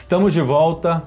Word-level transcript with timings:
Estamos 0.00 0.32
de 0.32 0.40
volta. 0.40 1.04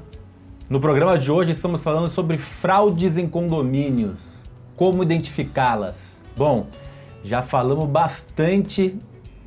No 0.69 0.79
programa 0.79 1.17
de 1.17 1.31
hoje 1.31 1.51
estamos 1.51 1.81
falando 1.81 2.09
sobre 2.09 2.37
fraudes 2.37 3.17
em 3.17 3.27
condomínios, 3.27 4.47
como 4.77 5.01
identificá-las. 5.01 6.21
Bom, 6.37 6.67
já 7.23 7.41
falamos 7.41 7.89
bastante 7.89 8.95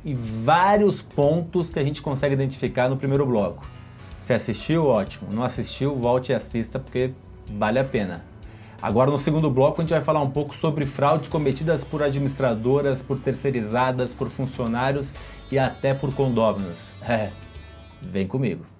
e 0.03 0.13
vários 0.13 1.01
pontos 1.01 1.69
que 1.69 1.79
a 1.79 1.83
gente 1.83 2.01
consegue 2.01 2.35
identificar 2.35 2.89
no 2.89 2.97
primeiro 2.97 3.25
bloco. 3.25 3.65
Se 4.19 4.33
assistiu, 4.33 4.85
ótimo. 4.85 5.31
Não 5.31 5.43
assistiu, 5.43 5.95
volte 5.95 6.33
e 6.33 6.35
assista 6.35 6.77
porque 6.77 7.11
vale 7.49 7.79
a 7.79 7.85
pena. 7.85 8.25
Agora 8.81 9.09
no 9.09 9.17
segundo 9.17 9.49
bloco 9.49 9.79
a 9.79 9.83
gente 9.83 9.93
vai 9.93 10.03
falar 10.03 10.21
um 10.21 10.29
pouco 10.29 10.53
sobre 10.53 10.85
fraudes 10.85 11.29
cometidas 11.29 11.85
por 11.85 12.03
administradoras, 12.03 13.01
por 13.01 13.17
terceirizadas, 13.17 14.13
por 14.13 14.29
funcionários 14.29 15.13
e 15.49 15.57
até 15.57 15.93
por 15.93 16.13
condôminos. 16.13 16.91
É, 17.01 17.31
vem 18.01 18.27
comigo. 18.27 18.76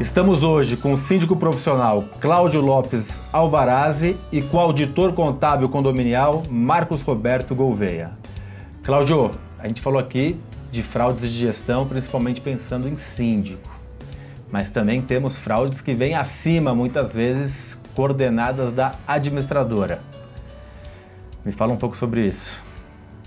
Estamos 0.00 0.42
hoje 0.42 0.76
com 0.76 0.92
o 0.92 0.96
síndico 0.96 1.36
profissional 1.36 2.02
Cláudio 2.20 2.60
Lopes 2.60 3.22
Alvarazzi 3.32 4.16
e 4.32 4.42
com 4.42 4.56
o 4.56 4.60
auditor 4.60 5.12
contábil 5.12 5.68
condominial 5.68 6.42
Marcos 6.50 7.02
Roberto 7.02 7.54
Gouveia. 7.54 8.10
Cláudio, 8.82 9.30
a 9.56 9.68
gente 9.68 9.80
falou 9.80 10.00
aqui 10.00 10.36
de 10.72 10.82
fraudes 10.82 11.30
de 11.30 11.38
gestão, 11.38 11.86
principalmente 11.86 12.40
pensando 12.40 12.88
em 12.88 12.96
síndico. 12.96 13.70
Mas 14.50 14.68
também 14.68 15.00
temos 15.00 15.38
fraudes 15.38 15.80
que 15.80 15.92
vêm 15.92 16.16
acima, 16.16 16.74
muitas 16.74 17.12
vezes 17.12 17.78
coordenadas 17.94 18.72
da 18.72 18.96
administradora. 19.06 20.02
Me 21.44 21.52
fala 21.52 21.72
um 21.72 21.76
pouco 21.76 21.96
sobre 21.96 22.26
isso. 22.26 22.60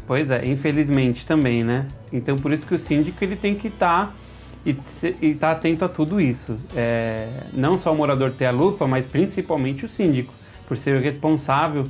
Pois 0.06 0.30
é, 0.30 0.46
infelizmente 0.46 1.26
também, 1.26 1.64
né? 1.64 1.88
Então 2.12 2.36
por 2.36 2.52
isso 2.52 2.68
que 2.68 2.76
o 2.76 2.80
síndico 2.80 3.24
ele 3.24 3.38
tem 3.38 3.56
que 3.56 3.70
estar 3.70 4.08
tá 4.08 4.14
e 4.66 4.76
estar 5.22 5.48
tá 5.48 5.52
atento 5.52 5.86
a 5.86 5.90
tudo 5.90 6.20
isso. 6.20 6.58
É, 6.76 7.28
não 7.54 7.78
só 7.78 7.94
o 7.94 7.96
morador 7.96 8.32
ter 8.32 8.46
a 8.46 8.52
lupa, 8.52 8.88
mas 8.88 9.06
principalmente 9.06 9.86
o 9.86 9.88
síndico, 9.88 10.34
por 10.68 10.76
ser 10.76 10.98
o 10.98 11.02
responsável 11.02 11.86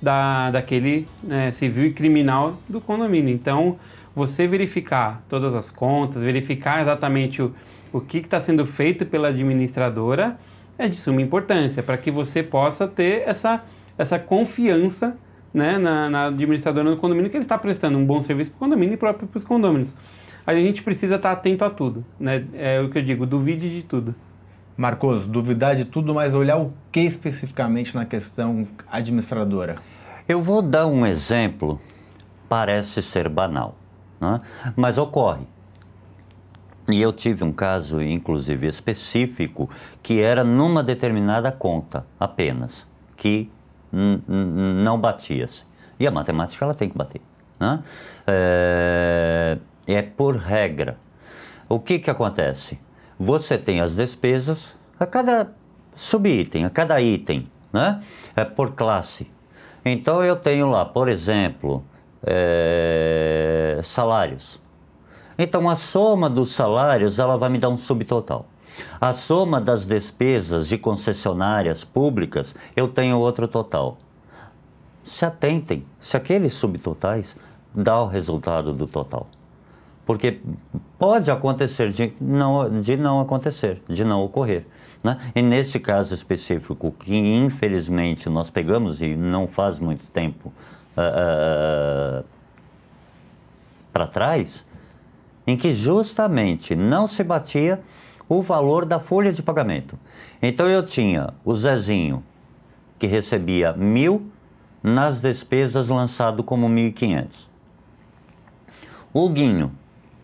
da, 0.00 0.50
daquele 0.50 1.06
né, 1.22 1.50
civil 1.50 1.86
e 1.86 1.92
criminal 1.92 2.56
do 2.68 2.80
condomínio. 2.80 3.32
Então, 3.32 3.76
você 4.14 4.46
verificar 4.46 5.22
todas 5.28 5.54
as 5.54 5.70
contas, 5.70 6.22
verificar 6.22 6.80
exatamente 6.80 7.40
o, 7.40 7.54
o 7.92 8.00
que 8.00 8.18
está 8.18 8.40
sendo 8.40 8.66
feito 8.66 9.06
pela 9.06 9.28
administradora 9.28 10.38
é 10.78 10.88
de 10.88 10.96
suma 10.96 11.20
importância 11.20 11.82
para 11.82 11.96
que 11.96 12.10
você 12.10 12.42
possa 12.42 12.88
ter 12.88 13.22
essa, 13.26 13.62
essa 13.96 14.18
confiança 14.18 15.16
né, 15.52 15.78
na, 15.78 16.08
na 16.08 16.26
administradora 16.26 16.90
do 16.90 16.96
condomínio 16.96 17.30
que 17.30 17.36
ele 17.36 17.44
está 17.44 17.58
prestando 17.58 17.98
um 17.98 18.04
bom 18.04 18.22
serviço 18.22 18.50
para 18.50 18.56
o 18.56 18.60
condomínio 18.60 18.94
e 18.94 18.96
próprio 18.96 19.28
para 19.28 19.36
os 19.38 19.44
condôminos 19.44 19.94
a 20.46 20.54
gente 20.54 20.82
precisa 20.82 21.16
estar 21.16 21.32
atento 21.32 21.64
a 21.64 21.70
tudo, 21.70 22.04
né? 22.18 22.44
É 22.54 22.80
o 22.80 22.88
que 22.88 22.98
eu 22.98 23.02
digo, 23.02 23.26
duvide 23.26 23.70
de 23.70 23.82
tudo. 23.82 24.14
Marcos, 24.76 25.26
duvidar 25.26 25.76
de 25.76 25.84
tudo, 25.84 26.14
mas 26.14 26.34
olhar 26.34 26.56
o 26.56 26.72
que 26.90 27.00
especificamente 27.00 27.94
na 27.94 28.04
questão 28.04 28.66
administradora? 28.90 29.76
Eu 30.28 30.42
vou 30.42 30.62
dar 30.62 30.86
um 30.86 31.06
exemplo, 31.06 31.80
parece 32.48 33.02
ser 33.02 33.28
banal, 33.28 33.76
né? 34.20 34.40
mas 34.74 34.98
ocorre. 34.98 35.46
E 36.90 37.00
eu 37.00 37.12
tive 37.12 37.44
um 37.44 37.52
caso, 37.52 38.02
inclusive 38.02 38.66
específico, 38.66 39.70
que 40.02 40.20
era 40.20 40.42
numa 40.42 40.82
determinada 40.82 41.52
conta 41.52 42.04
apenas, 42.18 42.88
que 43.16 43.50
não 43.92 44.98
batia-se. 44.98 45.64
E 46.00 46.06
a 46.06 46.10
matemática 46.10 46.64
ela 46.64 46.74
tem 46.74 46.88
que 46.88 46.98
bater. 46.98 47.20
Né? 47.60 47.82
É 48.26 49.58
é 49.86 50.02
por 50.02 50.36
regra. 50.36 50.98
O 51.68 51.80
que, 51.80 51.98
que 51.98 52.10
acontece? 52.10 52.78
Você 53.18 53.56
tem 53.56 53.80
as 53.80 53.94
despesas 53.94 54.74
a 54.98 55.06
cada 55.06 55.52
subitem, 55.94 56.64
a 56.64 56.70
cada 56.70 57.00
item, 57.00 57.44
né? 57.72 58.00
É 58.36 58.44
por 58.44 58.72
classe. 58.72 59.30
Então 59.84 60.22
eu 60.22 60.36
tenho 60.36 60.68
lá, 60.68 60.84
por 60.84 61.08
exemplo, 61.08 61.84
é, 62.24 63.80
salários. 63.82 64.60
Então 65.38 65.68
a 65.68 65.74
soma 65.74 66.28
dos 66.28 66.52
salários 66.52 67.18
ela 67.18 67.36
vai 67.36 67.48
me 67.48 67.58
dar 67.58 67.68
um 67.68 67.76
subtotal. 67.76 68.46
A 69.00 69.12
soma 69.12 69.60
das 69.60 69.84
despesas 69.84 70.68
de 70.68 70.78
concessionárias 70.78 71.84
públicas 71.84 72.54
eu 72.76 72.88
tenho 72.88 73.18
outro 73.18 73.48
total. 73.48 73.98
Se 75.04 75.24
atentem, 75.24 75.84
se 75.98 76.16
aqueles 76.16 76.54
subtotais 76.54 77.36
dá 77.74 78.00
o 78.00 78.06
resultado 78.06 78.72
do 78.72 78.86
total. 78.86 79.26
Porque 80.12 80.42
pode 80.98 81.30
acontecer 81.30 81.90
de 81.90 82.12
não, 82.20 82.82
de 82.82 82.98
não 82.98 83.18
acontecer, 83.18 83.82
de 83.88 84.04
não 84.04 84.22
ocorrer. 84.22 84.66
Né? 85.02 85.16
E 85.34 85.40
nesse 85.40 85.80
caso 85.80 86.12
específico, 86.12 86.94
que 86.98 87.16
infelizmente 87.16 88.28
nós 88.28 88.50
pegamos 88.50 89.00
e 89.00 89.16
não 89.16 89.48
faz 89.48 89.78
muito 89.78 90.04
tempo 90.08 90.52
uh, 90.94 92.20
uh, 92.20 92.24
para 93.90 94.06
trás, 94.06 94.66
em 95.46 95.56
que 95.56 95.72
justamente 95.72 96.76
não 96.76 97.06
se 97.06 97.24
batia 97.24 97.80
o 98.28 98.42
valor 98.42 98.84
da 98.84 99.00
folha 99.00 99.32
de 99.32 99.42
pagamento. 99.42 99.98
Então 100.42 100.68
eu 100.68 100.84
tinha 100.84 101.32
o 101.42 101.54
Zezinho, 101.54 102.22
que 102.98 103.06
recebia 103.06 103.72
mil 103.72 104.30
nas 104.82 105.22
despesas 105.22 105.88
lançado 105.88 106.44
como 106.44 106.68
1.500. 106.68 107.48
O 109.14 109.30
Guinho, 109.30 109.72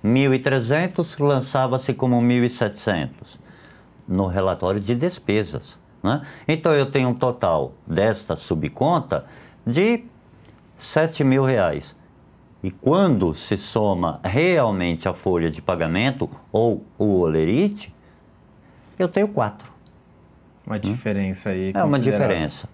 1.300 0.05 1.23
lançava-se 1.23 1.93
como 1.93 2.21
1.700 2.21 3.39
no 4.07 4.27
relatório 4.27 4.81
de 4.81 4.95
despesas. 4.95 5.79
Né? 6.03 6.23
Então 6.47 6.73
eu 6.73 6.91
tenho 6.91 7.09
um 7.09 7.15
total 7.15 7.73
desta 7.87 8.37
subconta 8.37 9.27
de 9.67 10.05
7 10.77 11.25
mil 11.25 11.43
reais. 11.43 11.97
E 12.63 12.71
quando 12.71 13.35
se 13.35 13.57
soma 13.57 14.21
realmente 14.25 15.09
a 15.09 15.15
folha 15.15 15.51
de 15.51 15.63
pagamento 15.63 16.29
ou 16.51 16.85
o 16.99 17.21
olerite, 17.21 17.95
eu 18.99 19.09
tenho 19.09 19.29
quatro. 19.29 19.73
Uma 20.67 20.79
diferença 20.79 21.51
aí. 21.51 21.73
É 21.75 21.83
uma 21.83 21.99
diferença. 21.99 22.69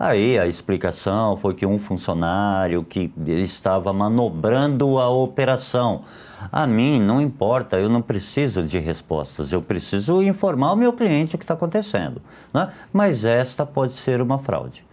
Aí 0.00 0.38
a 0.38 0.46
explicação 0.46 1.36
foi 1.36 1.54
que 1.54 1.66
um 1.66 1.76
funcionário 1.76 2.84
que 2.84 3.12
estava 3.26 3.92
manobrando 3.92 4.96
a 4.96 5.08
operação. 5.10 6.04
A 6.52 6.68
mim 6.68 7.00
não 7.00 7.20
importa, 7.20 7.76
eu 7.80 7.88
não 7.88 8.00
preciso 8.00 8.62
de 8.62 8.78
respostas, 8.78 9.52
eu 9.52 9.60
preciso 9.60 10.22
informar 10.22 10.74
o 10.74 10.76
meu 10.76 10.92
cliente 10.92 11.34
o 11.34 11.38
que 11.38 11.42
está 11.42 11.54
acontecendo. 11.54 12.22
Né? 12.54 12.70
Mas 12.92 13.24
esta 13.24 13.66
pode 13.66 13.94
ser 13.94 14.22
uma 14.22 14.38
fraude, 14.38 14.86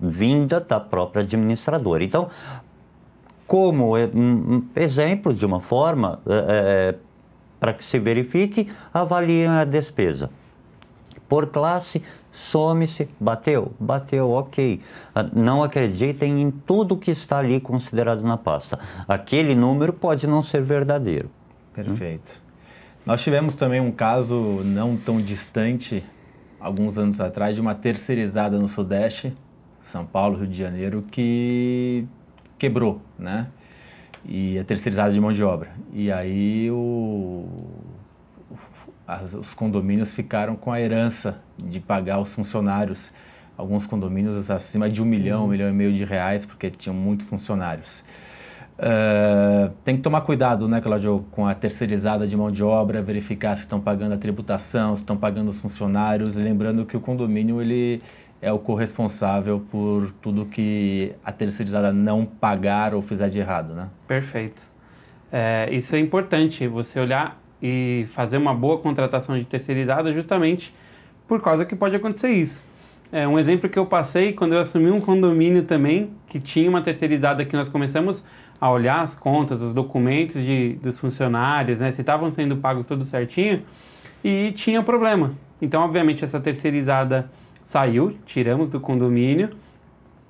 vinda 0.00 0.58
da 0.60 0.80
própria 0.80 1.20
administradora. 1.20 2.02
Então, 2.02 2.30
como 3.46 3.98
um 3.98 4.62
exemplo 4.74 5.34
de 5.34 5.44
uma 5.44 5.60
forma, 5.60 6.20
é, 6.26 6.94
é, 6.94 6.94
para 7.60 7.74
que 7.74 7.84
se 7.84 7.98
verifique, 7.98 8.72
avaliem 8.94 9.48
a 9.48 9.64
despesa. 9.66 10.30
Por 11.28 11.48
classe, 11.48 12.02
some-se, 12.32 13.08
bateu, 13.20 13.72
bateu, 13.78 14.30
ok. 14.30 14.80
Ah, 15.14 15.26
não 15.32 15.62
acreditem 15.62 16.40
em 16.40 16.50
tudo 16.50 16.96
que 16.96 17.10
está 17.10 17.38
ali 17.38 17.60
considerado 17.60 18.22
na 18.22 18.36
pasta. 18.38 18.78
Aquele 19.06 19.54
número 19.54 19.92
pode 19.92 20.26
não 20.26 20.40
ser 20.40 20.62
verdadeiro. 20.62 21.30
Perfeito. 21.74 22.40
Hum? 22.42 22.48
Nós 23.04 23.22
tivemos 23.22 23.54
também 23.54 23.80
um 23.80 23.90
caso 23.90 24.36
não 24.64 24.96
tão 24.96 25.20
distante, 25.20 26.04
alguns 26.60 26.98
anos 26.98 27.20
atrás, 27.20 27.54
de 27.54 27.60
uma 27.60 27.74
terceirizada 27.74 28.58
no 28.58 28.68
Sudeste, 28.68 29.34
São 29.78 30.04
Paulo, 30.04 30.38
Rio 30.38 30.46
de 30.46 30.58
Janeiro, 30.58 31.02
que 31.10 32.06
quebrou, 32.58 33.00
né? 33.18 33.46
E 34.24 34.58
a 34.58 34.64
terceirizada 34.64 35.12
de 35.12 35.20
mão 35.20 35.32
de 35.32 35.42
obra. 35.44 35.70
E 35.92 36.10
aí 36.10 36.70
o 36.70 37.46
as, 39.08 39.32
os 39.32 39.54
condomínios 39.54 40.14
ficaram 40.14 40.54
com 40.54 40.70
a 40.70 40.78
herança 40.78 41.40
de 41.58 41.80
pagar 41.80 42.20
os 42.20 42.34
funcionários. 42.34 43.10
Alguns 43.56 43.86
condomínios 43.86 44.50
acima 44.50 44.86
de 44.90 45.00
um 45.00 45.06
milhão, 45.06 45.40
um 45.40 45.42
uhum. 45.44 45.48
milhão 45.48 45.70
e 45.70 45.72
meio 45.72 45.92
de 45.94 46.04
reais, 46.04 46.44
porque 46.44 46.70
tinham 46.70 46.94
muitos 46.94 47.26
funcionários. 47.26 48.04
Uh, 48.78 49.72
tem 49.82 49.96
que 49.96 50.02
tomar 50.02 50.20
cuidado, 50.20 50.68
né, 50.68 50.80
Claudio, 50.80 51.24
com 51.32 51.46
a 51.46 51.54
terceirizada 51.54 52.28
de 52.28 52.36
mão 52.36 52.50
de 52.50 52.62
obra, 52.62 53.02
verificar 53.02 53.56
se 53.56 53.62
estão 53.62 53.80
pagando 53.80 54.12
a 54.12 54.18
tributação, 54.18 54.94
se 54.94 55.02
estão 55.02 55.16
pagando 55.16 55.48
os 55.48 55.58
funcionários, 55.58 56.36
lembrando 56.36 56.84
que 56.84 56.96
o 56.96 57.00
condomínio 57.00 57.60
ele 57.60 58.02
é 58.40 58.52
o 58.52 58.58
corresponsável 58.58 59.66
por 59.70 60.12
tudo 60.22 60.44
que 60.44 61.12
a 61.24 61.32
terceirizada 61.32 61.92
não 61.92 62.24
pagar 62.24 62.94
ou 62.94 63.02
fizer 63.02 63.28
de 63.30 63.40
errado, 63.40 63.74
né? 63.74 63.88
Perfeito. 64.06 64.62
É, 65.32 65.68
isso 65.72 65.96
é 65.96 65.98
importante, 65.98 66.68
você 66.68 67.00
olhar 67.00 67.36
e 67.62 68.06
fazer 68.12 68.36
uma 68.36 68.54
boa 68.54 68.78
contratação 68.78 69.38
de 69.38 69.44
terceirizada 69.44 70.12
justamente 70.12 70.74
por 71.26 71.42
causa 71.42 71.64
que 71.64 71.76
pode 71.76 71.94
acontecer 71.96 72.30
isso. 72.30 72.64
É, 73.10 73.26
um 73.26 73.38
exemplo 73.38 73.68
que 73.70 73.78
eu 73.78 73.86
passei 73.86 74.32
quando 74.32 74.54
eu 74.54 74.60
assumi 74.60 74.90
um 74.90 75.00
condomínio 75.00 75.62
também, 75.62 76.10
que 76.28 76.38
tinha 76.38 76.68
uma 76.68 76.82
terceirizada 76.82 77.44
que 77.44 77.56
nós 77.56 77.68
começamos 77.68 78.22
a 78.60 78.70
olhar 78.70 79.00
as 79.00 79.14
contas, 79.14 79.60
os 79.62 79.72
documentos 79.72 80.44
de, 80.44 80.74
dos 80.82 80.98
funcionários, 80.98 81.80
né, 81.80 81.90
se 81.90 82.02
estavam 82.02 82.30
sendo 82.30 82.56
pagos 82.56 82.84
tudo 82.86 83.04
certinho, 83.04 83.62
e 84.22 84.52
tinha 84.52 84.82
problema. 84.82 85.32
Então, 85.60 85.82
obviamente, 85.82 86.22
essa 86.22 86.38
terceirizada 86.38 87.30
saiu, 87.64 88.16
tiramos 88.26 88.68
do 88.68 88.78
condomínio, 88.78 89.50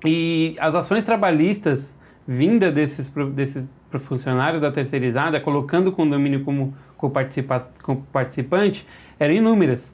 e 0.04 0.54
as 0.60 0.74
ações 0.74 1.02
trabalhistas 1.02 1.96
vinda 2.26 2.70
desses, 2.70 3.10
desses 3.32 3.64
funcionários 3.98 4.60
da 4.60 4.70
terceirizada, 4.70 5.40
colocando 5.40 5.88
o 5.88 5.92
condomínio 5.92 6.44
como 6.44 6.74
participante, 8.12 8.86
eram 9.18 9.34
inúmeras. 9.34 9.92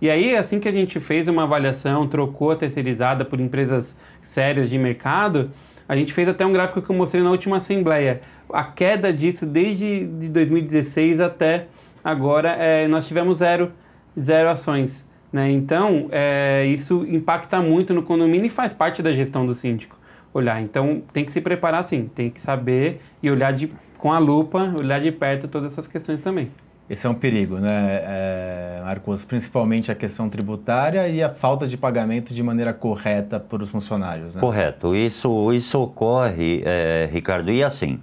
E 0.00 0.10
aí, 0.10 0.36
assim 0.36 0.60
que 0.60 0.68
a 0.68 0.72
gente 0.72 1.00
fez 1.00 1.26
uma 1.26 1.44
avaliação, 1.44 2.06
trocou 2.06 2.50
a 2.50 2.56
terceirizada 2.56 3.24
por 3.24 3.40
empresas 3.40 3.96
sérias 4.20 4.68
de 4.68 4.78
mercado, 4.78 5.50
a 5.88 5.96
gente 5.96 6.12
fez 6.12 6.28
até 6.28 6.44
um 6.44 6.52
gráfico 6.52 6.82
que 6.82 6.90
eu 6.90 6.96
mostrei 6.96 7.22
na 7.22 7.30
última 7.30 7.58
assembleia. 7.58 8.20
A 8.52 8.64
queda 8.64 9.12
disso 9.12 9.46
desde 9.46 10.04
de 10.04 10.28
2016 10.28 11.20
até 11.20 11.66
agora, 12.02 12.50
é, 12.52 12.86
nós 12.88 13.06
tivemos 13.06 13.38
zero, 13.38 13.72
zero 14.18 14.48
ações. 14.48 15.06
Né? 15.32 15.50
Então, 15.50 16.08
é, 16.10 16.66
isso 16.66 17.06
impacta 17.08 17.60
muito 17.60 17.94
no 17.94 18.02
condomínio 18.02 18.46
e 18.46 18.50
faz 18.50 18.72
parte 18.72 19.02
da 19.02 19.12
gestão 19.12 19.46
do 19.46 19.54
síndico 19.54 19.96
olhar. 20.32 20.60
Então, 20.60 21.02
tem 21.12 21.24
que 21.24 21.30
se 21.30 21.40
preparar 21.40 21.82
sim, 21.84 22.10
tem 22.14 22.30
que 22.30 22.40
saber 22.40 23.00
e 23.22 23.30
olhar 23.30 23.52
de, 23.52 23.72
com 23.98 24.12
a 24.12 24.18
lupa, 24.18 24.74
olhar 24.78 25.00
de 25.00 25.10
perto 25.10 25.48
todas 25.48 25.72
essas 25.72 25.86
questões 25.86 26.20
também. 26.20 26.50
Esse 26.88 27.06
é 27.06 27.10
um 27.10 27.14
perigo, 27.14 27.56
né, 27.58 28.00
é, 28.04 28.80
Marcos? 28.84 29.24
Principalmente 29.24 29.90
a 29.90 29.94
questão 29.94 30.28
tributária 30.28 31.08
e 31.08 31.20
a 31.20 31.28
falta 31.28 31.66
de 31.66 31.76
pagamento 31.76 32.32
de 32.32 32.42
maneira 32.44 32.72
correta 32.72 33.40
por 33.40 33.60
os 33.60 33.70
funcionários. 33.70 34.36
Né? 34.36 34.40
Correto. 34.40 34.94
Isso, 34.94 35.52
isso 35.52 35.80
ocorre, 35.80 36.62
é, 36.64 37.08
Ricardo, 37.10 37.50
e 37.50 37.64
assim, 37.64 38.00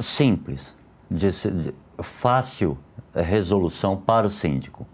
simples, 0.00 0.74
de, 1.08 1.30
de, 1.30 1.74
fácil 2.00 2.76
resolução 3.14 3.96
para 3.96 4.26
o 4.26 4.30
síndico. 4.30 4.86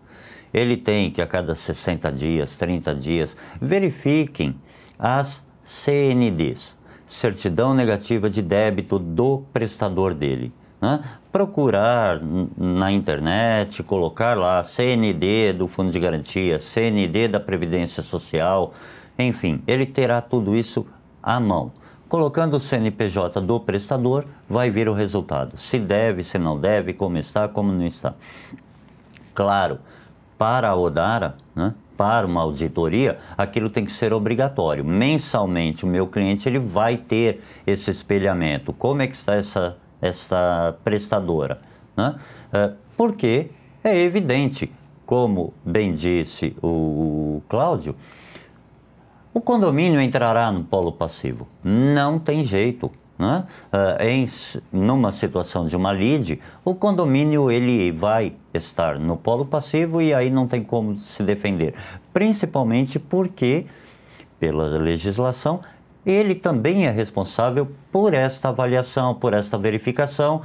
Ele 0.52 0.76
tem 0.76 1.10
que 1.10 1.22
a 1.22 1.26
cada 1.26 1.54
60 1.54 2.12
dias, 2.12 2.56
30 2.56 2.94
dias, 2.94 3.36
verifiquem 3.60 4.56
as 4.98 5.42
CNDs, 5.62 6.76
certidão 7.10 7.74
negativa 7.74 8.30
de 8.30 8.40
débito 8.40 8.96
do 8.96 9.42
prestador 9.52 10.14
dele. 10.14 10.52
Né? 10.80 11.02
Procurar 11.32 12.20
na 12.56 12.92
internet, 12.92 13.82
colocar 13.82 14.36
lá 14.36 14.62
CND 14.62 15.52
do 15.52 15.66
Fundo 15.66 15.90
de 15.90 15.98
Garantia, 15.98 16.60
CND 16.60 17.26
da 17.26 17.40
Previdência 17.40 18.00
Social, 18.00 18.72
enfim, 19.18 19.60
ele 19.66 19.84
terá 19.84 20.20
tudo 20.20 20.54
isso 20.54 20.86
à 21.20 21.40
mão. 21.40 21.72
Colocando 22.08 22.56
o 22.56 22.60
CNPJ 22.60 23.40
do 23.40 23.58
prestador, 23.58 24.24
vai 24.48 24.70
vir 24.70 24.88
o 24.88 24.94
resultado. 24.94 25.58
Se 25.58 25.80
deve, 25.80 26.22
se 26.22 26.38
não 26.38 26.58
deve, 26.58 26.92
como 26.92 27.18
está, 27.18 27.48
como 27.48 27.72
não 27.72 27.84
está. 27.84 28.14
Claro, 29.34 29.80
para 30.38 30.68
a 30.68 30.76
Odara, 30.76 31.34
né, 31.54 31.74
para 32.00 32.26
uma 32.26 32.40
auditoria, 32.40 33.18
aquilo 33.36 33.68
tem 33.68 33.84
que 33.84 33.92
ser 33.92 34.14
obrigatório. 34.14 34.82
Mensalmente, 34.82 35.84
o 35.84 35.86
meu 35.86 36.06
cliente 36.06 36.48
ele 36.48 36.58
vai 36.58 36.96
ter 36.96 37.42
esse 37.66 37.90
espelhamento. 37.90 38.72
Como 38.72 39.02
é 39.02 39.06
que 39.06 39.14
está 39.14 39.34
essa 39.34 39.76
esta 40.00 40.76
prestadora. 40.82 41.60
Né? 41.96 42.18
É, 42.52 42.72
porque 42.96 43.50
é 43.84 43.98
evidente, 43.98 44.72
como 45.04 45.52
bem 45.64 45.92
disse 45.92 46.56
o 46.62 47.42
Cláudio, 47.48 47.94
o 49.32 49.40
condomínio 49.40 50.00
entrará 50.00 50.50
no 50.50 50.64
polo 50.64 50.92
passivo. 50.92 51.46
Não 51.62 52.18
tem 52.18 52.44
jeito. 52.44 52.90
Né? 53.20 53.44
Uh, 53.70 54.02
em 54.02 54.26
numa 54.72 55.12
situação 55.12 55.66
de 55.66 55.76
uma 55.76 55.92
lide, 55.92 56.40
o 56.64 56.74
condomínio 56.74 57.50
ele 57.50 57.92
vai 57.92 58.32
estar 58.54 58.98
no 58.98 59.14
polo 59.14 59.44
passivo 59.44 60.00
e 60.00 60.14
aí 60.14 60.30
não 60.30 60.48
tem 60.48 60.64
como 60.64 60.96
se 60.96 61.22
defender, 61.22 61.74
principalmente 62.14 62.98
porque 62.98 63.66
pela 64.38 64.64
legislação 64.78 65.60
ele 66.06 66.34
também 66.34 66.86
é 66.86 66.90
responsável 66.90 67.68
por 67.92 68.14
esta 68.14 68.48
avaliação, 68.48 69.14
por 69.14 69.34
esta 69.34 69.58
verificação, 69.58 70.40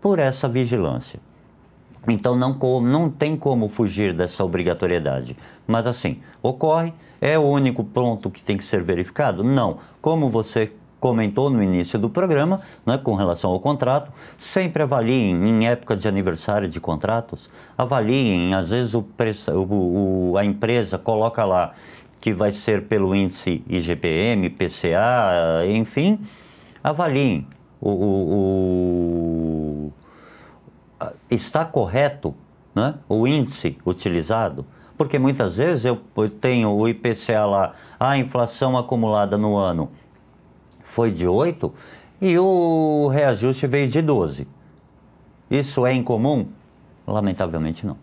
por 0.00 0.18
essa 0.18 0.48
vigilância. 0.48 1.20
Então 2.08 2.34
não, 2.34 2.56
não 2.80 3.10
tem 3.10 3.36
como 3.36 3.68
fugir 3.68 4.14
dessa 4.14 4.42
obrigatoriedade. 4.42 5.36
Mas 5.66 5.86
assim, 5.86 6.20
ocorre, 6.42 6.94
é 7.20 7.38
o 7.38 7.42
único 7.42 7.84
ponto 7.84 8.30
que 8.30 8.40
tem 8.40 8.56
que 8.56 8.64
ser 8.64 8.82
verificado? 8.82 9.44
Não. 9.44 9.78
Como 10.00 10.30
você 10.30 10.72
comentou 10.98 11.50
no 11.50 11.62
início 11.62 11.98
do 11.98 12.08
programa, 12.08 12.60
né, 12.84 12.98
com 12.98 13.14
relação 13.14 13.50
ao 13.50 13.60
contrato, 13.60 14.10
sempre 14.36 14.82
avaliem 14.82 15.34
em 15.34 15.66
época 15.66 15.96
de 15.96 16.08
aniversário 16.08 16.68
de 16.68 16.80
contratos, 16.80 17.50
avaliem, 17.76 18.54
às 18.54 18.70
vezes 18.70 18.94
o, 18.94 19.04
o, 19.52 20.30
o 20.32 20.38
a 20.38 20.44
empresa 20.44 20.98
coloca 20.98 21.44
lá 21.44 21.72
que 22.20 22.32
vai 22.32 22.50
ser 22.50 22.84
pelo 22.84 23.14
índice 23.14 23.62
IGPM, 23.68 24.50
PCA, 24.50 25.64
enfim, 25.68 26.18
avaliem. 26.82 27.46
O, 27.80 27.90
o, 27.90 28.32
o, 29.90 29.92
está 31.30 31.64
correto 31.64 32.34
né, 32.74 32.94
o 33.08 33.26
índice 33.26 33.76
utilizado? 33.86 34.66
Porque 34.96 35.18
muitas 35.18 35.58
vezes 35.58 35.84
eu 35.84 36.00
tenho 36.40 36.70
o 36.70 36.88
IPCA 36.88 37.44
lá, 37.44 37.72
a 38.00 38.16
inflação 38.16 38.78
acumulada 38.78 39.36
no 39.36 39.56
ano 39.56 39.90
foi 40.96 41.10
de 41.10 41.28
8 41.28 41.74
e 42.22 42.38
o 42.38 43.08
reajuste 43.08 43.66
veio 43.66 43.86
de 43.86 44.00
12. 44.00 44.48
Isso 45.50 45.84
é 45.84 45.92
incomum? 45.92 46.46
Lamentavelmente 47.06 47.86
não. 47.86 47.98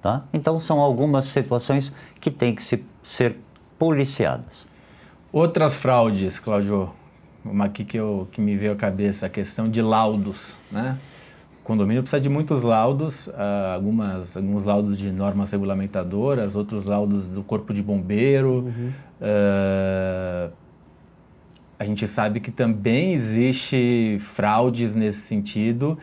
Tá? 0.00 0.22
Então 0.32 0.60
são 0.60 0.78
algumas 0.78 1.24
situações 1.24 1.92
que 2.20 2.30
têm 2.30 2.54
que 2.54 2.62
se, 2.62 2.84
ser 3.02 3.38
policiadas. 3.76 4.68
Outras 5.32 5.76
fraudes, 5.76 6.38
Cláudio, 6.38 6.90
uma 7.44 7.64
aqui 7.64 7.84
que, 7.84 7.96
eu, 7.96 8.28
que 8.30 8.40
me 8.40 8.54
veio 8.54 8.74
à 8.74 8.76
cabeça, 8.76 9.26
a 9.26 9.28
questão 9.28 9.68
de 9.68 9.82
laudos, 9.82 10.56
né? 10.70 10.96
O 11.60 11.64
condomínio 11.66 12.04
precisa 12.04 12.20
de 12.20 12.28
muitos 12.28 12.62
laudos, 12.62 13.26
uh, 13.26 13.32
algumas, 13.74 14.36
alguns 14.36 14.62
laudos 14.62 14.96
de 14.96 15.10
normas 15.10 15.50
regulamentadoras, 15.50 16.54
outros 16.54 16.84
laudos 16.84 17.28
do 17.28 17.42
corpo 17.42 17.74
de 17.74 17.82
bombeiro. 17.82 18.66
Uhum. 18.66 18.92
Uh, 19.20 20.65
a 21.78 21.84
gente 21.84 22.06
sabe 22.08 22.40
que 22.40 22.50
também 22.50 23.12
existe 23.12 24.18
fraudes 24.20 24.96
nesse 24.96 25.20
sentido 25.20 25.98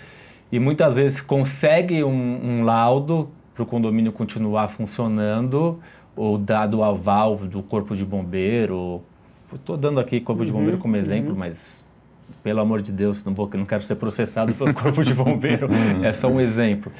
e 0.51 0.59
muitas 0.59 0.95
vezes 0.95 1.19
consegue 1.19 2.03
um, 2.03 2.09
um 2.11 2.63
laudo 2.63 3.29
para 3.53 3.63
o 3.63 3.65
condomínio 3.65 4.11
continuar 4.11 4.67
funcionando, 4.67 5.79
ou 6.15 6.37
dado 6.37 6.79
o 6.79 6.83
aval 6.83 7.37
do 7.37 7.61
corpo 7.61 7.95
de 7.95 8.05
bombeiro. 8.05 9.01
Estou 9.53 9.77
dando 9.77 9.99
aqui 9.99 10.19
corpo 10.19 10.41
uhum, 10.41 10.47
de 10.47 10.51
bombeiro 10.51 10.77
como 10.77 10.95
exemplo, 10.95 11.31
uhum. 11.31 11.37
mas 11.37 11.83
pelo 12.41 12.59
amor 12.59 12.81
de 12.81 12.91
Deus, 12.91 13.23
não, 13.23 13.33
vou, 13.33 13.49
não 13.53 13.65
quero 13.65 13.83
ser 13.83 13.95
processado 13.95 14.53
pelo 14.53 14.73
corpo 14.75 15.03
de 15.03 15.13
bombeiro, 15.13 15.67
é 16.03 16.13
só 16.13 16.27
um 16.27 16.39
exemplo. 16.39 16.91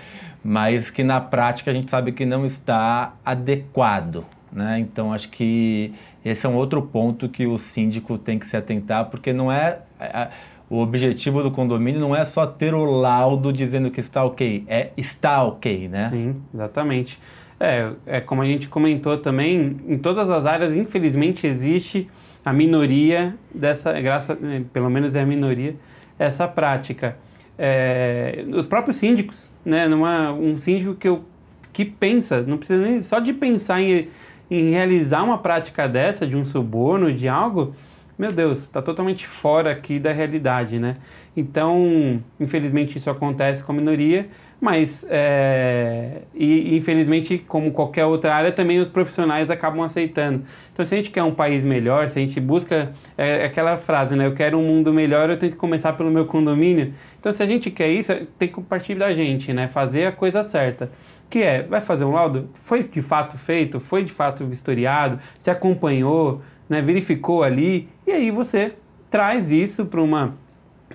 Mas 0.44 0.90
que 0.90 1.04
na 1.04 1.22
prática 1.22 1.72
a 1.72 1.74
gente 1.74 1.90
sabe 1.90 2.12
que 2.12 2.26
não 2.26 2.46
está 2.46 3.14
adequado. 3.26 4.26
Né? 4.54 4.80
Então 4.80 5.12
acho 5.12 5.30
que 5.30 5.94
esse 6.24 6.46
é 6.46 6.50
um 6.50 6.56
outro 6.56 6.82
ponto 6.82 7.28
que 7.28 7.48
o 7.48 7.58
síndico 7.58 8.18
tem 8.18 8.38
que 8.38 8.46
se 8.46 8.56
atentar, 8.56 9.10
porque 9.10 9.34
não 9.34 9.52
é. 9.52 9.80
é 10.00 10.30
o 10.70 10.80
objetivo 10.80 11.44
do 11.44 11.52
condomínio 11.52 12.00
não 12.00 12.16
é 12.16 12.26
só 12.26 12.48
ter 12.48 12.74
o 12.74 12.84
laudo 12.84 13.54
dizendo 13.54 13.92
que 13.92 14.00
está 14.00 14.24
ok, 14.24 14.64
é 14.68 14.90
está 14.98 15.44
ok, 15.44 15.88
né? 15.88 16.10
Sim, 16.10 16.36
exatamente. 16.54 17.20
É, 17.60 17.92
é 18.08 18.22
como 18.22 18.42
a 18.42 18.46
gente 18.46 18.68
comentou 18.68 19.18
também, 19.18 19.78
em 19.88 19.98
todas 19.98 20.30
as 20.30 20.46
áreas, 20.46 20.76
infelizmente, 20.76 21.46
existe 21.46 22.10
a 22.44 22.52
minoria 22.52 23.36
dessa, 23.54 23.94
graça, 24.02 24.36
né, 24.36 24.64
pelo 24.74 24.90
menos 24.90 25.16
é 25.16 25.22
a 25.22 25.26
minoria, 25.26 25.76
essa 26.18 26.48
prática. 26.48 27.18
É, 27.58 28.44
os 28.54 28.66
próprios 28.66 28.96
síndicos, 28.96 29.48
né? 29.64 29.88
Numa, 29.88 30.34
um 30.34 30.58
síndico 30.58 30.96
que, 30.96 31.08
eu, 31.08 31.24
que 31.72 31.86
pensa, 31.86 32.42
não 32.42 32.58
precisa 32.58 32.82
nem 32.82 33.00
só 33.02 33.20
de 33.20 33.32
pensar 33.32 33.80
em, 33.80 34.08
em 34.50 34.72
realizar 34.72 35.24
uma 35.24 35.38
prática 35.38 35.88
dessa, 35.88 36.28
de 36.28 36.36
um 36.36 36.46
suborno, 36.46 37.12
de 37.12 37.28
algo, 37.28 37.76
meu 38.18 38.32
Deus, 38.32 38.60
está 38.60 38.82
totalmente 38.82 39.26
fora 39.28 39.72
aqui 39.72 40.00
da 40.00 40.12
realidade, 40.12 40.80
né? 40.80 40.98
Então, 41.36 42.22
infelizmente 42.40 42.98
isso 42.98 43.10
acontece 43.10 43.64
com 43.64 43.72
a 43.72 43.76
minoria, 43.76 44.30
mas 44.64 45.06
é, 45.10 46.22
e 46.34 46.78
infelizmente, 46.78 47.38
como 47.38 47.70
qualquer 47.74 48.06
outra 48.06 48.34
área, 48.34 48.50
também 48.50 48.80
os 48.80 48.90
profissionais 48.90 49.52
acabam 49.52 49.82
aceitando. 49.82 50.46
Então, 50.72 50.86
se 50.86 50.94
a 50.94 50.98
gente 50.98 51.12
quer 51.12 51.22
um 51.22 51.36
país 51.36 51.66
melhor, 51.66 52.08
se 52.08 52.18
a 52.18 52.22
gente 52.22 52.40
busca 52.40 52.94
é, 53.18 53.42
é 53.42 53.46
aquela 53.46 53.76
frase, 53.76 54.16
né? 54.16 54.26
Eu 54.26 54.34
quero 54.34 54.58
um 54.58 54.64
mundo 54.64 54.94
melhor, 54.94 55.30
eu 55.30 55.36
tenho 55.36 55.52
que 55.52 55.58
começar 55.58 55.92
pelo 55.92 56.10
meu 56.10 56.26
condomínio. 56.26 56.94
Então, 57.20 57.34
se 57.34 57.44
a 57.44 57.46
gente 57.46 57.70
quer 57.70 57.90
isso, 57.90 58.14
tem 58.40 58.48
que 58.48 58.62
partir 58.62 58.96
da 58.96 59.14
gente, 59.14 59.52
né? 59.52 59.68
Fazer 59.68 60.06
a 60.06 60.14
coisa 60.14 60.42
certa. 60.44 60.90
Que 61.30 61.40
é, 61.40 61.64
vai 61.64 61.82
fazer 61.82 62.06
um 62.06 62.12
laudo? 62.12 62.50
Foi 62.54 62.82
de 62.86 63.02
fato 63.02 63.38
feito? 63.38 63.82
Foi 63.82 64.02
de 64.02 64.14
fato 64.14 64.46
vistoriado? 64.46 65.20
Se 65.38 65.52
acompanhou? 65.52 66.42
Né? 66.70 66.82
Verificou 66.82 67.44
ali? 67.44 67.90
E 68.08 68.12
aí 68.12 68.32
você 68.32 68.76
traz 69.12 69.52
isso 69.52 69.86
para 69.86 70.02
uma 70.02 70.36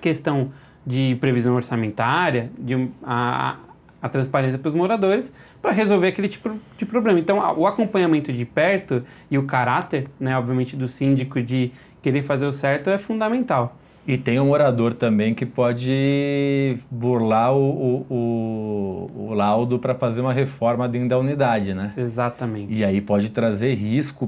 questão 0.01 0.51
de 0.89 1.15
previsão 1.21 1.55
orçamentária, 1.55 2.49
de 2.57 2.89
a, 3.03 3.57
a 4.01 4.09
transparência 4.09 4.57
para 4.57 4.69
os 4.69 4.73
moradores, 4.73 5.31
para 5.61 5.71
resolver 5.71 6.07
aquele 6.07 6.27
tipo 6.27 6.59
de 6.79 6.83
problema. 6.83 7.19
Então, 7.19 7.37
o 7.55 7.67
acompanhamento 7.67 8.33
de 8.33 8.43
perto 8.43 9.03
e 9.29 9.37
o 9.37 9.43
caráter, 9.43 10.07
né, 10.19 10.35
obviamente, 10.35 10.75
do 10.75 10.87
síndico 10.87 11.43
de 11.43 11.71
querer 12.01 12.23
fazer 12.23 12.47
o 12.47 12.51
certo 12.51 12.89
é 12.89 12.97
fundamental. 12.97 13.78
E 14.07 14.17
tem 14.17 14.39
um 14.39 14.47
morador 14.47 14.93
também 14.93 15.35
que 15.35 15.45
pode 15.45 16.77
burlar 16.89 17.53
o, 17.53 17.59
o, 17.59 18.05
o, 18.09 19.27
o 19.29 19.33
laudo 19.33 19.77
para 19.77 19.93
fazer 19.93 20.21
uma 20.21 20.33
reforma 20.33 20.87
dentro 20.87 21.09
da 21.09 21.19
unidade, 21.19 21.73
né? 21.73 21.93
Exatamente. 21.95 22.73
E 22.73 22.83
aí 22.83 23.01
pode 23.01 23.29
trazer 23.29 23.73
risco 23.75 24.27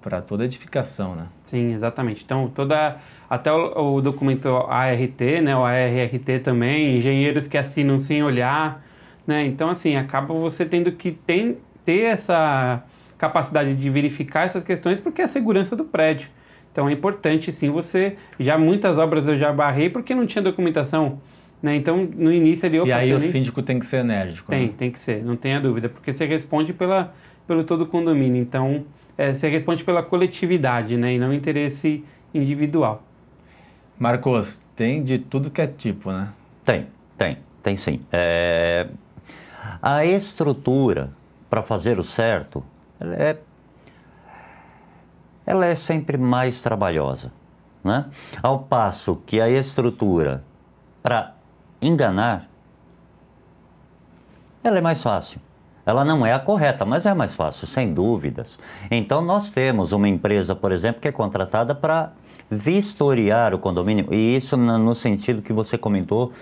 para 0.00 0.20
toda 0.20 0.42
a 0.42 0.46
edificação, 0.46 1.14
né? 1.14 1.26
Sim, 1.42 1.72
exatamente. 1.72 2.22
Então, 2.24 2.50
toda 2.54 2.98
até 3.30 3.50
o, 3.50 3.94
o, 3.96 4.00
documento 4.02 4.48
ART, 4.48 5.20
né, 5.42 5.56
o 5.56 5.64
ARRT 5.64 6.40
também, 6.42 6.98
engenheiros 6.98 7.46
que 7.46 7.56
assinam 7.56 7.98
sem 7.98 8.22
olhar, 8.22 8.84
né? 9.26 9.46
Então, 9.46 9.70
assim, 9.70 9.96
acaba 9.96 10.34
você 10.34 10.66
tendo 10.66 10.92
que 10.92 11.10
tem, 11.10 11.56
ter 11.84 12.02
essa 12.02 12.82
capacidade 13.16 13.74
de 13.74 13.88
verificar 13.88 14.44
essas 14.44 14.62
questões 14.62 15.00
porque 15.00 15.22
é 15.22 15.24
a 15.24 15.28
segurança 15.28 15.74
do 15.74 15.84
prédio. 15.84 16.28
Então 16.74 16.88
é 16.88 16.92
importante 16.92 17.52
sim 17.52 17.70
você. 17.70 18.16
Já 18.36 18.58
muitas 18.58 18.98
obras 18.98 19.28
eu 19.28 19.38
já 19.38 19.52
barrei 19.52 19.88
porque 19.88 20.12
não 20.12 20.26
tinha 20.26 20.42
documentação. 20.42 21.20
Né? 21.62 21.76
Então 21.76 22.04
no 22.16 22.32
início 22.32 22.66
ali. 22.66 22.78
E 22.78 22.90
aí 22.90 23.14
o 23.14 23.20
síndico 23.20 23.62
tem 23.62 23.78
que 23.78 23.86
ser 23.86 23.98
enérgico. 23.98 24.50
Tem, 24.50 24.66
né? 24.66 24.72
tem 24.76 24.90
que 24.90 24.98
ser, 24.98 25.22
não 25.22 25.36
tenha 25.36 25.60
dúvida, 25.60 25.88
porque 25.88 26.10
você 26.10 26.26
responde 26.26 26.72
pela, 26.72 27.14
pelo 27.46 27.62
todo 27.62 27.86
condomínio. 27.86 28.42
Então 28.42 28.84
é, 29.16 29.32
você 29.32 29.48
responde 29.48 29.84
pela 29.84 30.02
coletividade 30.02 30.96
né? 30.96 31.14
e 31.14 31.18
não 31.18 31.32
interesse 31.32 32.04
individual. 32.34 33.04
Marcos, 33.96 34.60
tem 34.74 35.04
de 35.04 35.20
tudo 35.20 35.52
que 35.52 35.60
é 35.60 35.68
tipo, 35.68 36.10
né? 36.10 36.30
Tem, 36.64 36.88
tem, 37.16 37.38
tem 37.62 37.76
sim. 37.76 38.00
É... 38.10 38.88
A 39.80 40.04
estrutura 40.04 41.12
para 41.48 41.62
fazer 41.62 42.00
o 42.00 42.04
certo 42.04 42.64
é 43.00 43.36
ela 45.46 45.66
é 45.66 45.74
sempre 45.74 46.16
mais 46.16 46.60
trabalhosa. 46.62 47.32
Né? 47.82 48.06
Ao 48.42 48.60
passo 48.60 49.16
que 49.26 49.40
a 49.40 49.48
estrutura 49.48 50.42
para 51.02 51.34
enganar, 51.82 52.48
ela 54.62 54.78
é 54.78 54.80
mais 54.80 55.02
fácil. 55.02 55.38
Ela 55.86 56.02
não 56.02 56.24
é 56.24 56.32
a 56.32 56.38
correta, 56.38 56.86
mas 56.86 57.04
é 57.04 57.12
mais 57.12 57.34
fácil, 57.34 57.66
sem 57.66 57.92
dúvidas. 57.92 58.58
Então, 58.90 59.20
nós 59.20 59.50
temos 59.50 59.92
uma 59.92 60.08
empresa, 60.08 60.54
por 60.54 60.72
exemplo, 60.72 61.02
que 61.02 61.08
é 61.08 61.12
contratada 61.12 61.74
para 61.74 62.12
vistoriar 62.50 63.52
o 63.52 63.58
condomínio, 63.58 64.06
e 64.10 64.36
isso 64.36 64.56
no 64.56 64.94
sentido 64.94 65.42
que 65.42 65.52
você 65.52 65.76
comentou 65.76 66.32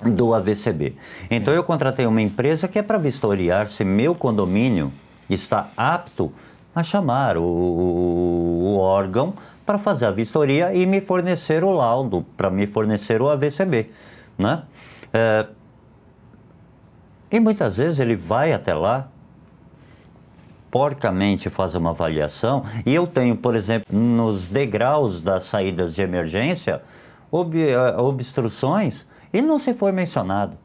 do 0.00 0.32
AVCB. 0.32 0.94
Então, 1.28 1.52
eu 1.52 1.64
contratei 1.64 2.06
uma 2.06 2.22
empresa 2.22 2.68
que 2.68 2.78
é 2.78 2.82
para 2.82 2.98
vistoriar 2.98 3.66
se 3.66 3.84
meu 3.84 4.14
condomínio 4.14 4.92
está 5.28 5.70
apto 5.76 6.32
a 6.74 6.82
chamar 6.82 7.36
o, 7.36 7.42
o 7.42 8.78
órgão 8.78 9.34
para 9.64 9.78
fazer 9.78 10.06
a 10.06 10.10
vistoria 10.10 10.74
e 10.74 10.86
me 10.86 11.00
fornecer 11.00 11.62
o 11.62 11.70
laudo, 11.70 12.24
para 12.36 12.50
me 12.50 12.66
fornecer 12.66 13.20
o 13.20 13.28
AVCB. 13.28 13.90
Né? 14.38 14.62
É, 15.12 15.46
e 17.30 17.40
muitas 17.40 17.76
vezes 17.76 18.00
ele 18.00 18.16
vai 18.16 18.52
até 18.52 18.74
lá, 18.74 19.08
porcamente 20.70 21.50
faz 21.50 21.74
uma 21.74 21.90
avaliação, 21.90 22.64
e 22.86 22.94
eu 22.94 23.06
tenho, 23.06 23.36
por 23.36 23.54
exemplo, 23.54 23.94
nos 23.94 24.48
degraus 24.48 25.22
das 25.22 25.44
saídas 25.44 25.94
de 25.94 26.02
emergência, 26.02 26.82
ob, 27.30 27.56
é, 27.58 27.96
obstruções, 27.98 29.06
e 29.32 29.40
não 29.40 29.58
se 29.58 29.74
foi 29.74 29.92
mencionado. 29.92 30.56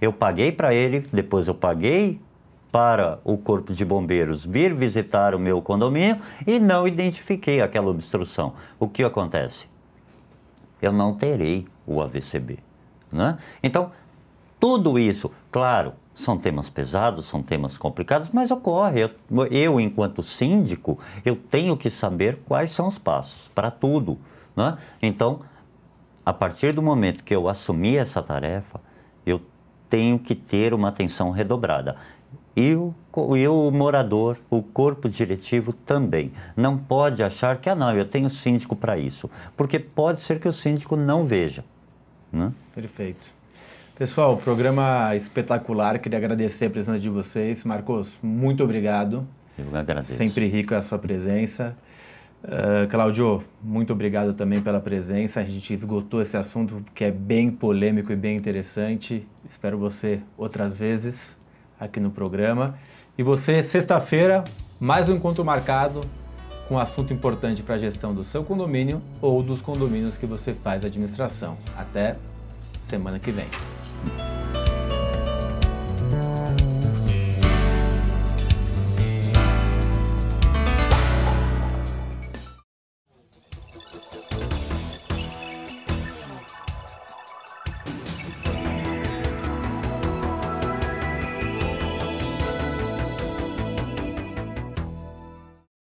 Eu 0.00 0.12
paguei 0.12 0.52
para 0.52 0.74
ele, 0.74 1.06
depois 1.12 1.48
eu 1.48 1.54
paguei 1.54 2.20
para 2.70 3.20
o 3.24 3.38
Corpo 3.38 3.72
de 3.72 3.84
Bombeiros 3.84 4.44
vir 4.44 4.74
visitar 4.74 5.34
o 5.34 5.38
meu 5.38 5.62
condomínio 5.62 6.20
e 6.46 6.58
não 6.58 6.86
identifiquei 6.86 7.60
aquela 7.60 7.90
obstrução. 7.90 8.54
O 8.78 8.88
que 8.88 9.02
acontece? 9.02 9.66
Eu 10.80 10.92
não 10.92 11.14
terei 11.14 11.66
o 11.86 12.02
AVCB. 12.02 12.58
Né? 13.10 13.38
Então, 13.62 13.92
tudo 14.60 14.98
isso, 14.98 15.30
claro, 15.50 15.94
são 16.14 16.38
temas 16.38 16.68
pesados, 16.68 17.26
são 17.26 17.42
temas 17.42 17.76
complicados, 17.76 18.30
mas 18.30 18.50
ocorre. 18.50 19.02
Eu, 19.02 19.46
eu, 19.50 19.80
enquanto 19.80 20.22
síndico, 20.22 20.98
eu 21.24 21.36
tenho 21.36 21.76
que 21.76 21.90
saber 21.90 22.40
quais 22.46 22.70
são 22.70 22.86
os 22.86 22.98
passos 22.98 23.48
para 23.54 23.70
tudo. 23.70 24.18
Né? 24.56 24.76
Então, 25.00 25.40
a 26.24 26.32
partir 26.32 26.72
do 26.72 26.82
momento 26.82 27.22
que 27.22 27.34
eu 27.34 27.48
assumi 27.48 27.96
essa 27.96 28.22
tarefa, 28.22 28.80
eu 29.24 29.40
tenho 29.88 30.18
que 30.18 30.34
ter 30.34 30.74
uma 30.74 30.88
atenção 30.88 31.30
redobrada. 31.30 31.96
E 32.56 32.74
o, 32.74 32.94
e 33.36 33.46
o 33.46 33.70
morador, 33.70 34.38
o 34.48 34.62
corpo 34.62 35.10
diretivo 35.10 35.74
também. 35.74 36.32
Não 36.56 36.78
pode 36.78 37.22
achar 37.22 37.58
que, 37.58 37.68
ah, 37.68 37.74
não, 37.74 37.94
eu 37.94 38.06
tenho 38.06 38.30
síndico 38.30 38.74
para 38.74 38.96
isso. 38.96 39.30
Porque 39.54 39.78
pode 39.78 40.22
ser 40.22 40.40
que 40.40 40.48
o 40.48 40.52
síndico 40.52 40.96
não 40.96 41.26
veja. 41.26 41.62
Né? 42.32 42.50
Perfeito. 42.74 43.26
Pessoal, 43.98 44.38
programa 44.38 45.14
espetacular. 45.14 45.98
Queria 45.98 46.18
agradecer 46.18 46.66
a 46.66 46.70
presença 46.70 46.98
de 46.98 47.10
vocês. 47.10 47.62
Marcos, 47.62 48.18
muito 48.22 48.64
obrigado. 48.64 49.26
Eu 49.58 49.76
agradeço. 49.76 50.14
Sempre 50.14 50.46
rico 50.46 50.74
a 50.74 50.80
sua 50.80 50.98
presença. 50.98 51.76
Uh, 52.42 52.88
Claudio, 52.88 53.44
muito 53.62 53.92
obrigado 53.92 54.32
também 54.32 54.62
pela 54.62 54.80
presença. 54.80 55.40
A 55.40 55.44
gente 55.44 55.74
esgotou 55.74 56.22
esse 56.22 56.38
assunto 56.38 56.82
que 56.94 57.04
é 57.04 57.10
bem 57.10 57.50
polêmico 57.50 58.12
e 58.12 58.16
bem 58.16 58.34
interessante. 58.34 59.26
Espero 59.44 59.76
você 59.76 60.20
outras 60.38 60.72
vezes 60.72 61.38
aqui 61.78 62.00
no 62.00 62.10
programa. 62.10 62.78
E 63.18 63.22
você, 63.22 63.62
sexta-feira, 63.62 64.44
mais 64.78 65.08
um 65.08 65.14
encontro 65.14 65.44
marcado 65.44 66.00
com 66.68 66.74
um 66.74 66.78
assunto 66.78 67.12
importante 67.12 67.62
para 67.62 67.76
a 67.76 67.78
gestão 67.78 68.14
do 68.14 68.24
seu 68.24 68.44
condomínio 68.44 69.00
ou 69.22 69.42
dos 69.42 69.60
condomínios 69.60 70.18
que 70.18 70.26
você 70.26 70.52
faz 70.52 70.84
administração. 70.84 71.56
Até 71.76 72.16
semana 72.80 73.18
que 73.18 73.30
vem. 73.30 73.46